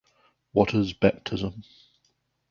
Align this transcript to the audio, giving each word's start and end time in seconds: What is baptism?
What 0.53 0.73
is 0.73 0.93
baptism? 0.93 1.61